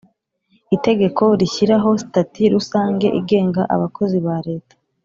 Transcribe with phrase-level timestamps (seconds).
[0.75, 4.75] Itegekoo rishyiraho Sitati Rusange igenga Abakozi ba Leta